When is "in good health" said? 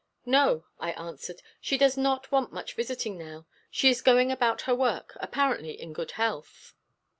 5.79-6.73